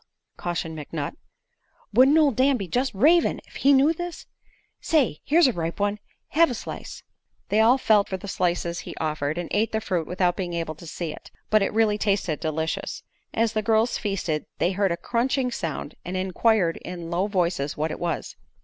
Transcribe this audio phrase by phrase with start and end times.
[0.35, 1.11] cautioned McNutt.
[1.93, 4.25] "Wouldn't ol' Dan be jest ravin' ef he knew this?
[4.79, 5.99] Say here's a ripe one.
[6.29, 7.03] Hev a slice."
[7.49, 10.73] They all felt for the slices he offered and ate the fruit without being able
[10.73, 11.29] to see it.
[11.51, 13.03] But it really tasted delicious.
[13.31, 17.91] As the girls feasted they heard a crunching sound and inquired in low voices what
[17.91, 18.35] it was.